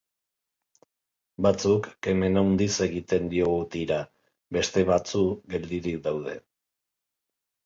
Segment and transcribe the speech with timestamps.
[1.45, 4.01] Batzuk kemen handiz egiten diogu tira,
[4.59, 5.23] beste batzu
[5.55, 6.35] geldirik daude.